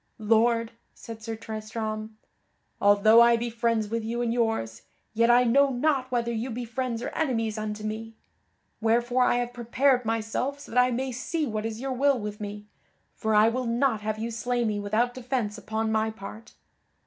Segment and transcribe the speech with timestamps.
[0.17, 2.17] "Lord," said Sir Tristram,
[2.81, 4.81] "although I be friends with you and yours,
[5.13, 8.15] yet I know not whether you be friends or enemies unto me;
[8.81, 12.41] wherefore I have prepared myself so that I may see what is your will with
[12.41, 12.65] me,
[13.13, 16.55] for I will not have you slay me without defence upon my part."